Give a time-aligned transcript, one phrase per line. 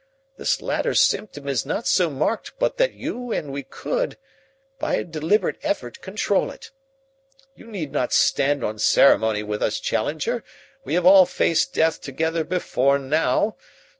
[0.35, 4.17] This latter symptom is not so marked but that you and we could,
[4.79, 6.71] by a deliberate effort, control it.
[7.53, 10.43] You need not stand on ceremony with us, Challenger.
[10.83, 13.57] We have all faced death together before now.